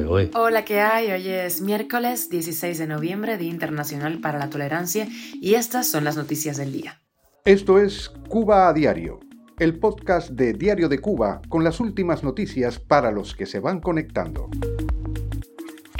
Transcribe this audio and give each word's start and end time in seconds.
hoy? 0.00 0.30
Hola, 0.34 0.64
¿qué 0.64 0.80
hay? 0.80 1.10
Hoy 1.10 1.28
es 1.28 1.60
miércoles 1.60 2.30
16 2.30 2.78
de 2.78 2.86
noviembre, 2.86 3.36
Día 3.36 3.50
Internacional 3.50 4.20
para 4.20 4.38
la 4.38 4.48
Tolerancia, 4.48 5.06
y 5.34 5.54
estas 5.54 5.86
son 5.86 6.04
las 6.04 6.16
noticias 6.16 6.56
del 6.56 6.72
día. 6.72 7.00
Esto 7.44 7.78
es 7.78 8.08
Cuba 8.28 8.68
a 8.68 8.72
Diario, 8.72 9.20
el 9.58 9.78
podcast 9.78 10.30
de 10.30 10.54
Diario 10.54 10.88
de 10.88 10.98
Cuba 10.98 11.42
con 11.48 11.62
las 11.62 11.78
últimas 11.80 12.24
noticias 12.24 12.78
para 12.78 13.10
los 13.10 13.34
que 13.34 13.46
se 13.46 13.60
van 13.60 13.80
conectando. 13.80 14.48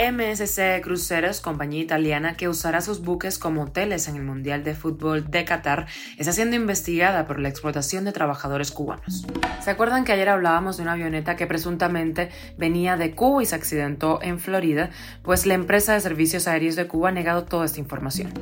MSC 0.02 0.80
Cruceros, 0.82 1.40
compañía 1.40 1.80
italiana 1.80 2.36
que 2.36 2.48
usará 2.48 2.80
sus 2.80 3.02
buques 3.02 3.38
como 3.38 3.62
hoteles 3.62 4.08
en 4.08 4.16
el 4.16 4.24
Mundial 4.24 4.64
de 4.64 4.74
Fútbol 4.74 5.30
de 5.30 5.44
Qatar, 5.44 5.86
está 6.18 6.32
siendo 6.32 6.56
investigada 6.56 7.24
por 7.24 7.38
la 7.38 7.48
explotación 7.48 8.04
de 8.04 8.10
trabajadores 8.10 8.72
cubanos. 8.72 9.24
¿Se 9.62 9.70
acuerdan 9.70 10.04
que 10.04 10.10
ayer 10.10 10.28
hablábamos 10.28 10.76
de 10.76 10.82
una 10.82 10.94
avioneta 10.94 11.36
que 11.36 11.46
presuntamente 11.46 12.30
venía 12.58 12.96
de 12.96 13.14
Cuba 13.14 13.44
y 13.44 13.46
se 13.46 13.54
accidentó 13.54 14.18
en 14.22 14.40
Florida? 14.40 14.90
Pues 15.22 15.46
la 15.46 15.54
empresa 15.54 15.92
de 15.92 16.00
servicios 16.00 16.48
aéreos 16.48 16.74
de 16.74 16.88
Cuba 16.88 17.10
ha 17.10 17.12
negado 17.12 17.44
toda 17.44 17.64
esta 17.64 17.78
información. 17.78 18.32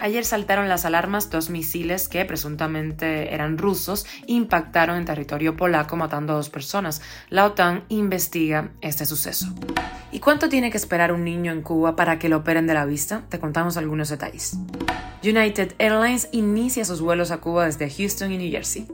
Ayer 0.00 0.24
saltaron 0.24 0.70
las 0.70 0.86
alarmas 0.86 1.28
dos 1.28 1.50
misiles 1.50 2.08
que 2.08 2.24
presuntamente 2.24 3.34
eran 3.34 3.58
rusos 3.58 4.06
impactaron 4.26 4.96
en 4.96 5.04
territorio 5.04 5.54
polaco 5.58 5.96
matando 5.96 6.32
a 6.32 6.36
dos 6.36 6.48
personas. 6.48 7.02
La 7.28 7.44
OTAN 7.44 7.84
investiga 7.90 8.70
este 8.80 9.04
suceso. 9.04 9.52
¿Y 10.12 10.18
cuánto 10.18 10.48
tiene 10.48 10.70
que 10.70 10.78
esperar 10.78 11.09
un 11.12 11.24
niño 11.24 11.52
en 11.52 11.62
Cuba 11.62 11.96
para 11.96 12.18
que 12.18 12.28
lo 12.28 12.38
operen 12.38 12.66
de 12.66 12.74
la 12.74 12.84
vista? 12.84 13.24
Te 13.28 13.38
contamos 13.38 13.76
algunos 13.76 14.08
detalles. 14.08 14.56
United 15.22 15.74
Airlines 15.78 16.28
inicia 16.32 16.84
sus 16.84 17.00
vuelos 17.00 17.30
a 17.30 17.38
Cuba 17.38 17.66
desde 17.66 17.90
Houston 17.90 18.32
y 18.32 18.38
New 18.38 18.50
Jersey. 18.50 18.86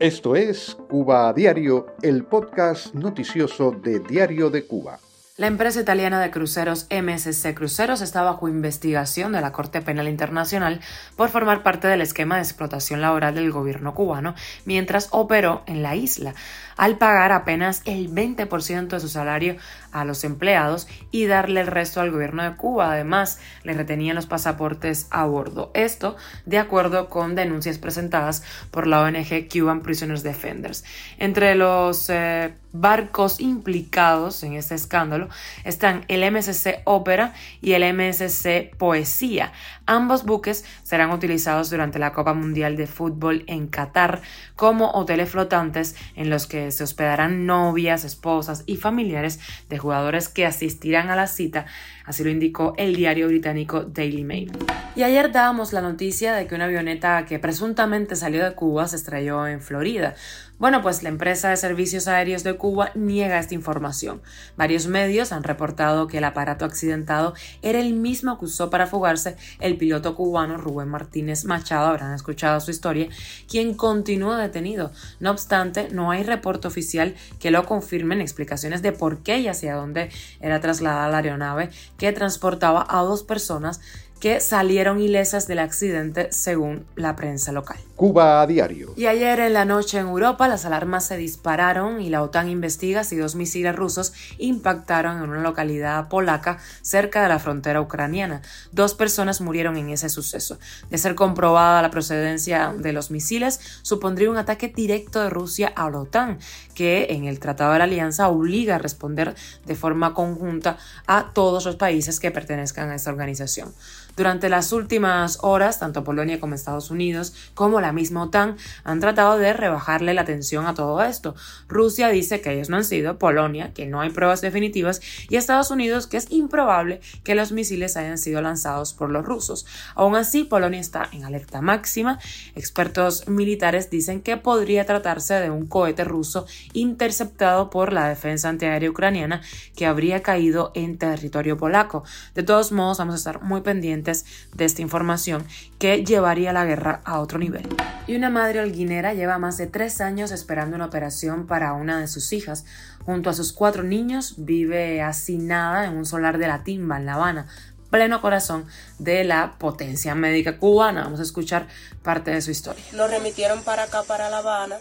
Esto 0.00 0.34
es 0.34 0.76
Cuba 0.88 1.28
a 1.28 1.32
Diario, 1.32 1.86
el 2.02 2.24
podcast 2.24 2.94
noticioso 2.94 3.70
de 3.70 4.00
Diario 4.00 4.50
de 4.50 4.66
Cuba. 4.66 4.98
La 5.38 5.46
empresa 5.46 5.80
italiana 5.80 6.20
de 6.20 6.30
cruceros 6.30 6.86
MSC 6.90 7.54
Cruceros 7.54 8.02
está 8.02 8.20
bajo 8.20 8.50
investigación 8.50 9.32
de 9.32 9.40
la 9.40 9.50
Corte 9.50 9.80
Penal 9.80 10.06
Internacional 10.06 10.82
por 11.16 11.30
formar 11.30 11.62
parte 11.62 11.88
del 11.88 12.02
esquema 12.02 12.36
de 12.36 12.42
explotación 12.42 13.00
laboral 13.00 13.34
del 13.34 13.50
gobierno 13.50 13.94
cubano 13.94 14.34
mientras 14.66 15.08
operó 15.10 15.62
en 15.64 15.82
la 15.82 15.96
isla, 15.96 16.34
al 16.76 16.98
pagar 16.98 17.32
apenas 17.32 17.80
el 17.86 18.10
20% 18.10 18.88
de 18.88 19.00
su 19.00 19.08
salario 19.08 19.56
a 19.90 20.04
los 20.04 20.22
empleados 20.24 20.86
y 21.10 21.24
darle 21.24 21.62
el 21.62 21.66
resto 21.66 22.02
al 22.02 22.10
gobierno 22.10 22.42
de 22.42 22.54
Cuba. 22.54 22.92
Además, 22.92 23.40
le 23.62 23.72
retenían 23.72 24.16
los 24.16 24.26
pasaportes 24.26 25.06
a 25.10 25.24
bordo. 25.24 25.70
Esto 25.72 26.14
de 26.44 26.58
acuerdo 26.58 27.08
con 27.08 27.34
denuncias 27.34 27.78
presentadas 27.78 28.42
por 28.70 28.86
la 28.86 29.00
ONG 29.00 29.48
Cuban 29.50 29.80
Prisoners 29.80 30.22
Defenders. 30.22 30.84
Entre 31.16 31.54
los 31.54 32.10
eh, 32.10 32.52
barcos 32.72 33.40
implicados 33.40 34.42
en 34.42 34.54
este 34.54 34.74
escándalo 34.74 35.28
están 35.64 36.04
el 36.08 36.30
MSC 36.30 36.80
Ópera 36.84 37.34
y 37.60 37.72
el 37.72 37.94
MSC 37.94 38.74
Poesía. 38.76 39.52
Ambos 39.86 40.24
buques 40.24 40.64
serán 40.82 41.10
utilizados 41.10 41.70
durante 41.70 41.98
la 41.98 42.12
Copa 42.12 42.34
Mundial 42.34 42.76
de 42.76 42.86
Fútbol 42.86 43.44
en 43.46 43.66
Qatar 43.66 44.22
como 44.56 44.90
hoteles 44.92 45.30
flotantes 45.30 45.96
en 46.14 46.30
los 46.30 46.46
que 46.46 46.70
se 46.70 46.84
hospedarán 46.84 47.46
novias, 47.46 48.04
esposas 48.04 48.62
y 48.66 48.76
familiares 48.76 49.40
de 49.68 49.78
jugadores 49.78 50.28
que 50.28 50.46
asistirán 50.46 51.10
a 51.10 51.16
la 51.16 51.26
cita, 51.26 51.66
así 52.06 52.24
lo 52.24 52.30
indicó 52.30 52.74
el 52.76 52.94
diario 52.94 53.28
británico 53.28 53.82
Daily 53.82 54.24
Mail. 54.24 54.52
Y 54.94 55.02
ayer 55.02 55.32
dábamos 55.32 55.72
la 55.72 55.80
noticia 55.80 56.34
de 56.34 56.46
que 56.46 56.54
una 56.54 56.66
avioneta 56.66 57.24
que 57.24 57.38
presuntamente 57.38 58.14
salió 58.16 58.44
de 58.44 58.54
Cuba 58.54 58.86
se 58.88 58.96
estrelló 58.96 59.46
en 59.46 59.60
Florida. 59.60 60.14
Bueno, 60.58 60.80
pues 60.80 61.02
la 61.02 61.08
empresa 61.08 61.48
de 61.48 61.56
servicios 61.56 62.06
aéreos 62.06 62.44
de 62.44 62.56
Cuba 62.62 62.92
niega 62.94 63.40
esta 63.40 63.56
información. 63.56 64.22
Varios 64.56 64.86
medios 64.86 65.32
han 65.32 65.42
reportado 65.42 66.06
que 66.06 66.18
el 66.18 66.24
aparato 66.24 66.64
accidentado 66.64 67.34
era 67.60 67.80
el 67.80 67.92
mismo 67.92 68.38
que 68.38 68.44
usó 68.44 68.70
para 68.70 68.86
fugarse 68.86 69.34
el 69.58 69.76
piloto 69.76 70.14
cubano 70.14 70.58
Rubén 70.58 70.88
Martínez 70.88 71.44
Machado, 71.44 71.88
habrán 71.88 72.14
escuchado 72.14 72.60
su 72.60 72.70
historia, 72.70 73.08
quien 73.48 73.74
continúa 73.74 74.38
detenido. 74.38 74.92
No 75.18 75.32
obstante, 75.32 75.88
no 75.90 76.12
hay 76.12 76.22
reporte 76.22 76.68
oficial 76.68 77.16
que 77.40 77.50
lo 77.50 77.66
confirmen 77.66 78.20
explicaciones 78.20 78.80
de 78.80 78.92
por 78.92 79.24
qué 79.24 79.40
y 79.40 79.48
hacia 79.48 79.74
dónde 79.74 80.10
era 80.40 80.60
trasladada 80.60 81.08
la 81.08 81.16
aeronave 81.16 81.70
que 81.98 82.12
transportaba 82.12 82.86
a 82.88 83.00
dos 83.02 83.24
personas 83.24 83.80
que 84.22 84.38
salieron 84.38 85.00
ilesas 85.00 85.48
del 85.48 85.58
accidente 85.58 86.28
según 86.30 86.86
la 86.94 87.16
prensa 87.16 87.50
local. 87.50 87.76
Cuba 87.96 88.40
a 88.40 88.46
diario. 88.46 88.94
Y 88.96 89.06
ayer 89.06 89.40
en 89.40 89.52
la 89.52 89.64
noche 89.64 89.98
en 89.98 90.06
Europa 90.06 90.46
las 90.46 90.64
alarmas 90.64 91.04
se 91.04 91.16
dispararon 91.16 92.00
y 92.00 92.08
la 92.08 92.22
OTAN 92.22 92.48
investiga 92.48 93.02
si 93.02 93.16
dos 93.16 93.34
misiles 93.34 93.74
rusos 93.74 94.12
impactaron 94.38 95.16
en 95.16 95.30
una 95.30 95.42
localidad 95.42 96.08
polaca 96.08 96.58
cerca 96.82 97.20
de 97.24 97.30
la 97.30 97.40
frontera 97.40 97.80
ucraniana. 97.80 98.42
Dos 98.70 98.94
personas 98.94 99.40
murieron 99.40 99.76
en 99.76 99.90
ese 99.90 100.08
suceso. 100.08 100.56
De 100.88 100.98
ser 100.98 101.16
comprobada 101.16 101.82
la 101.82 101.90
procedencia 101.90 102.72
de 102.78 102.92
los 102.92 103.10
misiles, 103.10 103.58
supondría 103.82 104.30
un 104.30 104.36
ataque 104.36 104.68
directo 104.68 105.20
de 105.20 105.30
Rusia 105.30 105.72
a 105.74 105.90
la 105.90 105.98
OTAN, 105.98 106.38
que 106.76 107.08
en 107.10 107.24
el 107.24 107.40
Tratado 107.40 107.72
de 107.72 107.78
la 107.78 107.84
Alianza 107.84 108.28
obliga 108.28 108.76
a 108.76 108.78
responder 108.78 109.34
de 109.66 109.74
forma 109.74 110.14
conjunta 110.14 110.78
a 111.08 111.32
todos 111.34 111.64
los 111.64 111.74
países 111.74 112.20
que 112.20 112.30
pertenezcan 112.30 112.90
a 112.90 112.94
esta 112.94 113.10
organización. 113.10 113.72
Durante 114.14 114.50
las 114.50 114.72
últimas 114.72 115.38
horas, 115.40 115.78
tanto 115.78 116.04
Polonia 116.04 116.38
como 116.38 116.54
Estados 116.54 116.90
Unidos, 116.90 117.32
como 117.54 117.80
la 117.80 117.92
misma 117.92 118.24
OTAN, 118.24 118.56
han 118.84 119.00
tratado 119.00 119.38
de 119.38 119.54
rebajarle 119.54 120.12
la 120.12 120.26
tensión 120.26 120.66
a 120.66 120.74
todo 120.74 121.02
esto. 121.02 121.34
Rusia 121.66 122.08
dice 122.08 122.42
que 122.42 122.52
ellos 122.52 122.68
no 122.68 122.76
han 122.76 122.84
sido, 122.84 123.18
Polonia, 123.18 123.72
que 123.72 123.86
no 123.86 124.02
hay 124.02 124.10
pruebas 124.10 124.42
definitivas, 124.42 125.00
y 125.30 125.36
Estados 125.36 125.70
Unidos, 125.70 126.06
que 126.06 126.18
es 126.18 126.30
improbable 126.30 127.00
que 127.24 127.34
los 127.34 127.52
misiles 127.52 127.96
hayan 127.96 128.18
sido 128.18 128.42
lanzados 128.42 128.92
por 128.92 129.08
los 129.08 129.24
rusos. 129.24 129.64
Aún 129.94 130.14
así, 130.14 130.44
Polonia 130.44 130.80
está 130.80 131.08
en 131.12 131.24
alerta 131.24 131.62
máxima. 131.62 132.18
Expertos 132.54 133.28
militares 133.28 133.88
dicen 133.88 134.20
que 134.20 134.36
podría 134.36 134.84
tratarse 134.84 135.34
de 135.34 135.48
un 135.48 135.66
cohete 135.66 136.04
ruso 136.04 136.46
interceptado 136.74 137.70
por 137.70 137.94
la 137.94 138.08
defensa 138.08 138.50
antiaérea 138.50 138.90
ucraniana 138.90 139.40
que 139.74 139.86
habría 139.86 140.22
caído 140.22 140.70
en 140.74 140.98
territorio 140.98 141.56
polaco. 141.56 142.04
De 142.34 142.42
todos 142.42 142.72
modos, 142.72 142.98
vamos 142.98 143.14
a 143.14 143.16
estar 143.16 143.42
muy 143.42 143.62
pendientes 143.62 144.01
de 144.02 144.64
esta 144.64 144.82
información 144.82 145.46
que 145.78 146.04
llevaría 146.04 146.52
la 146.52 146.64
guerra 146.64 147.00
a 147.04 147.20
otro 147.20 147.38
nivel. 147.38 147.68
Y 148.06 148.16
una 148.16 148.30
madre 148.30 148.60
holguinera 148.60 149.14
lleva 149.14 149.38
más 149.38 149.56
de 149.56 149.66
tres 149.66 150.00
años 150.00 150.30
esperando 150.30 150.76
una 150.76 150.86
operación 150.86 151.46
para 151.46 151.72
una 151.72 152.00
de 152.00 152.08
sus 152.08 152.32
hijas. 152.32 152.64
Junto 153.04 153.30
a 153.30 153.34
sus 153.34 153.52
cuatro 153.52 153.82
niños 153.82 154.34
vive 154.38 155.02
hacinada 155.02 155.86
en 155.86 155.96
un 155.96 156.06
solar 156.06 156.38
de 156.38 156.48
la 156.48 156.64
Timba, 156.64 156.98
en 156.98 157.06
La 157.06 157.14
Habana, 157.14 157.46
pleno 157.90 158.20
corazón 158.20 158.66
de 158.98 159.24
la 159.24 159.56
potencia 159.58 160.14
médica 160.14 160.58
cubana. 160.58 161.04
Vamos 161.04 161.20
a 161.20 161.24
escuchar 161.24 161.68
parte 162.02 162.30
de 162.30 162.42
su 162.42 162.50
historia. 162.50 162.82
Lo 162.92 163.06
remitieron 163.06 163.62
para 163.62 163.84
acá, 163.84 164.02
para 164.02 164.30
La 164.30 164.38
Habana, 164.38 164.78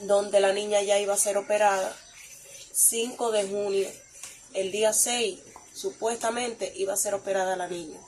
donde 0.00 0.40
la 0.40 0.52
niña 0.52 0.82
ya 0.82 0.98
iba 0.98 1.14
a 1.14 1.18
ser 1.18 1.36
operada. 1.36 1.92
5 2.72 3.32
de 3.32 3.48
junio, 3.48 3.88
el 4.52 4.70
día 4.70 4.92
6 4.92 5.38
supuestamente 5.76 6.72
iba 6.76 6.94
a 6.94 6.96
ser 6.96 7.14
operada 7.14 7.54
la 7.54 7.68
niña. 7.68 7.98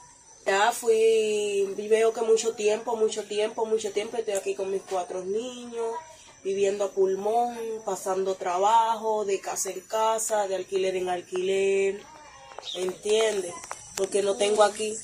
Ya 0.46 0.72
fui, 0.72 1.74
veo 1.76 2.14
que 2.14 2.22
mucho 2.22 2.54
tiempo, 2.54 2.96
mucho 2.96 3.24
tiempo, 3.24 3.66
mucho 3.66 3.92
tiempo 3.92 4.16
estoy 4.16 4.34
aquí 4.34 4.54
con 4.54 4.70
mis 4.70 4.82
cuatro 4.88 5.22
niños, 5.22 5.94
viviendo 6.42 6.84
a 6.84 6.90
pulmón, 6.90 7.58
pasando 7.84 8.34
trabajo, 8.34 9.26
de 9.26 9.40
casa 9.40 9.70
en 9.70 9.80
casa, 9.80 10.48
de 10.48 10.56
alquiler 10.56 10.96
en 10.96 11.10
alquiler, 11.10 12.00
¿entiendes? 12.74 13.52
Porque 13.96 14.22
no 14.22 14.36
tengo 14.36 14.62
aquí, 14.62 14.96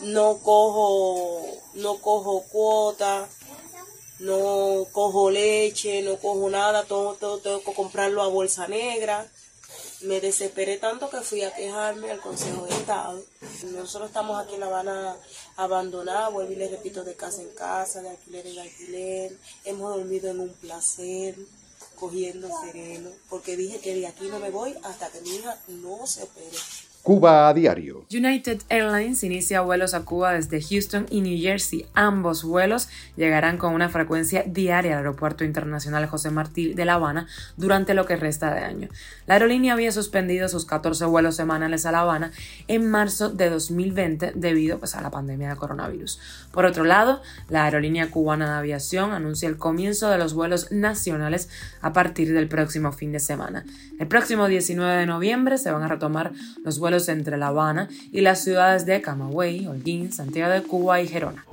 no 0.00 0.38
cojo, 0.42 1.46
no 1.74 1.98
cojo 1.98 2.42
cuota, 2.50 3.28
no 4.18 4.88
cojo 4.90 5.30
leche, 5.30 6.02
no 6.02 6.16
cojo 6.16 6.50
nada, 6.50 6.82
todo, 6.84 7.14
todo 7.14 7.38
tengo 7.38 7.62
que 7.62 7.74
comprarlo 7.74 8.20
a 8.22 8.26
bolsa 8.26 8.66
negra 8.66 9.30
me 10.04 10.20
desesperé 10.20 10.78
tanto 10.78 11.08
que 11.10 11.20
fui 11.20 11.42
a 11.42 11.54
quejarme 11.54 12.10
al 12.10 12.20
Consejo 12.20 12.64
de 12.66 12.74
Estado. 12.74 13.22
Nosotros 13.72 14.08
estamos 14.08 14.42
aquí 14.42 14.54
en 14.54 14.60
La 14.60 14.66
Habana 14.66 15.16
abandonados, 15.56 16.34
vuelvo 16.34 16.52
y 16.52 16.56
les 16.56 16.70
repito, 16.70 17.04
de 17.04 17.14
casa 17.14 17.42
en 17.42 17.50
casa, 17.50 18.02
de 18.02 18.10
alquiler 18.10 18.46
en 18.46 18.58
alquiler. 18.58 19.38
Hemos 19.64 19.96
dormido 19.96 20.30
en 20.30 20.40
un 20.40 20.52
placer, 20.54 21.36
cogiendo 21.96 22.48
sereno, 22.64 23.10
porque 23.28 23.56
dije 23.56 23.80
que 23.80 23.94
de 23.94 24.06
aquí 24.06 24.28
no 24.28 24.38
me 24.38 24.50
voy 24.50 24.74
hasta 24.82 25.08
que 25.10 25.20
mi 25.20 25.36
hija 25.36 25.58
no 25.68 26.06
se 26.06 26.24
opere. 26.24 26.58
Cuba 27.02 27.48
a 27.48 27.54
diario. 27.54 28.06
United 28.12 28.62
Airlines 28.68 29.24
inicia 29.24 29.60
vuelos 29.60 29.92
a 29.92 30.04
Cuba 30.04 30.34
desde 30.34 30.62
Houston 30.62 31.06
y 31.10 31.20
New 31.20 31.36
Jersey. 31.36 31.84
Ambos 31.94 32.44
vuelos 32.44 32.88
llegarán 33.16 33.58
con 33.58 33.74
una 33.74 33.88
frecuencia 33.88 34.44
diaria 34.46 34.92
al 34.92 34.98
Aeropuerto 34.98 35.42
Internacional 35.42 36.06
José 36.06 36.30
Martí 36.30 36.74
de 36.74 36.84
La 36.84 36.94
Habana 36.94 37.26
durante 37.56 37.94
lo 37.94 38.06
que 38.06 38.14
resta 38.14 38.54
de 38.54 38.60
año. 38.60 38.88
La 39.26 39.34
aerolínea 39.34 39.72
había 39.72 39.90
suspendido 39.90 40.48
sus 40.48 40.64
14 40.64 41.04
vuelos 41.06 41.34
semanales 41.34 41.86
a 41.86 41.90
La 41.90 42.02
Habana 42.02 42.30
en 42.68 42.88
marzo 42.88 43.30
de 43.30 43.50
2020 43.50 44.34
debido 44.36 44.78
pues, 44.78 44.94
a 44.94 45.00
la 45.00 45.10
pandemia 45.10 45.48
de 45.48 45.56
coronavirus. 45.56 46.20
Por 46.52 46.66
otro 46.66 46.84
lado, 46.84 47.20
la 47.48 47.64
aerolínea 47.64 48.12
cubana 48.12 48.48
de 48.48 48.58
aviación 48.58 49.10
anuncia 49.10 49.48
el 49.48 49.56
comienzo 49.56 50.08
de 50.08 50.18
los 50.18 50.34
vuelos 50.34 50.70
nacionales 50.70 51.48
a 51.80 51.92
partir 51.92 52.32
del 52.32 52.46
próximo 52.46 52.92
fin 52.92 53.10
de 53.10 53.18
semana. 53.18 53.64
El 53.98 54.06
próximo 54.06 54.46
19 54.46 54.98
de 54.98 55.06
noviembre 55.06 55.58
se 55.58 55.72
van 55.72 55.82
a 55.82 55.88
retomar 55.88 56.30
los 56.64 56.78
vuelos 56.78 56.91
entre 56.92 57.38
La 57.38 57.48
Habana 57.48 57.88
y 58.12 58.20
las 58.20 58.42
ciudades 58.44 58.86
de 58.86 59.00
Camagüey, 59.00 59.66
Holguín, 59.66 60.12
Santiago 60.12 60.52
de 60.52 60.62
Cuba 60.62 61.00
y 61.00 61.08
Gerona. 61.08 61.44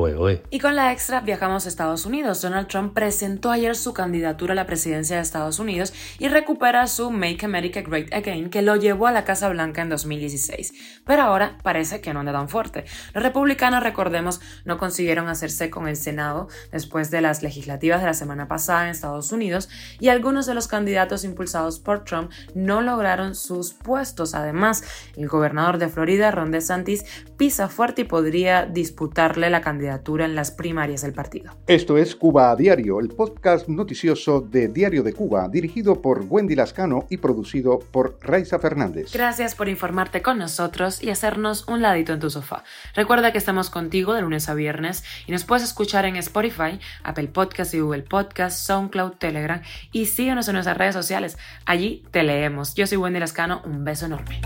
Y 0.50 0.60
con 0.60 0.76
la 0.76 0.92
extra 0.92 1.22
viajamos 1.22 1.66
a 1.66 1.70
Estados 1.70 2.06
Unidos. 2.06 2.42
Donald 2.42 2.68
Trump 2.68 2.94
presentó 2.94 3.52
ayer 3.52 3.76
su 3.76 3.94
candidatura 3.94 4.54
a 4.54 4.56
la 4.56 4.66
presidencia 4.66 5.16
de 5.16 5.22
Estados 5.22 5.60
Unidos 5.60 5.94
y 6.20 6.28
recupera 6.28 6.86
su 6.88 7.12
Make 7.12 7.46
America 7.46 7.82
Great 7.82 8.14
Again 8.14 8.50
que 8.50 8.62
lo 8.62 8.76
llevó 8.76 9.08
a 9.08 9.12
la 9.12 9.24
Casa 9.24 9.50
Blanca 9.50 9.82
en 9.82 9.90
2016. 9.90 10.74
Pero 11.06 11.22
ahora 11.22 11.58
parece 11.64 12.02
que 12.02 12.14
no 12.14 12.20
anda 12.20 12.34
tan 12.34 12.50
fuerte. 12.50 12.86
Los 13.14 13.24
republicanos, 13.24 13.84
recordemos, 13.84 14.42
no 14.66 14.78
consiguieron 14.78 15.28
hacerse 15.28 15.70
con 15.70 15.88
el 15.88 15.96
Senado 15.96 16.50
después 16.72 17.12
de 17.12 17.22
las 17.22 17.42
legislativas 17.44 18.02
de 18.02 18.08
la 18.08 18.14
semana 18.14 18.48
pasada 18.48 18.84
en 18.84 18.90
Estados 18.90 19.32
Unidos 19.32 19.70
y 20.00 20.10
algunos 20.10 20.46
de 20.46 20.54
los 20.54 20.68
candidatos 20.68 21.24
impulsados 21.24 21.80
por 21.80 22.04
Trump 22.04 22.32
no 22.54 22.82
lograron 22.82 23.36
sus 23.36 23.74
puestos. 23.74 24.36
Además, 24.36 24.84
el 25.16 25.29
gobernador 25.30 25.78
de 25.78 25.88
Florida, 25.88 26.32
Ron 26.32 26.52
DeSantis, 26.52 27.06
pisa 27.38 27.70
fuerte 27.70 28.02
y 28.02 28.06
podría 28.06 28.66
disputarle 28.66 29.50
la 29.50 29.62
candidatura 29.62 30.26
en 30.26 30.36
las 30.36 30.52
primarias 30.52 31.02
del 31.02 31.14
partido. 31.14 31.54
Esto 31.68 31.98
es 31.98 32.16
Cuba 32.16 32.52
a 32.52 32.56
Diario, 32.56 33.00
el 33.00 33.10
podcast 33.10 33.68
noticioso 33.68 34.42
de 34.42 34.68
Diario 34.68 35.04
de 35.04 35.14
Cuba, 35.14 35.48
dirigido 35.48 36.02
por 36.02 36.26
Wendy 36.28 36.56
Lascano 36.56 37.06
y 37.10 37.18
producido 37.18 37.80
por 37.80 38.18
Raiza 38.22 38.60
Fernández. 38.60 39.12
Gracias 39.14 39.56
por 39.56 39.70
informarte 39.70 40.22
con 40.22 40.38
nosotros 40.38 41.02
y 41.02 41.10
hacernos 41.10 41.68
un 41.68 41.82
ladito 41.82 42.14
en 42.14 42.20
tu 42.20 42.30
sofá. 42.30 42.64
Recuerda 42.96 43.32
que 43.32 43.38
estamos 43.38 43.70
contigo 43.70 44.14
de 44.14 44.22
lunes 44.22 44.50
a 44.50 44.54
viernes 44.54 45.04
y 45.28 45.32
nos 45.32 45.46
puedes 45.46 45.64
escuchar 45.64 46.06
en 46.06 46.16
Spotify, 46.18 46.80
Apple 47.04 47.28
Podcast 47.28 47.74
y 47.74 47.80
Google 47.80 48.04
Podcast, 48.04 48.66
SoundCloud, 48.66 49.14
Telegram 49.14 49.62
y 49.92 50.06
síguenos 50.06 50.48
en 50.48 50.54
nuestras 50.54 50.78
redes 50.78 50.96
sociales. 50.96 51.38
Allí 51.66 52.04
te 52.12 52.24
leemos. 52.24 52.76
Yo 52.76 52.88
soy 52.88 52.98
Wendy 52.98 53.20
Lascano, 53.20 53.62
un 53.66 53.84
beso 53.84 54.06
enorme. 54.06 54.42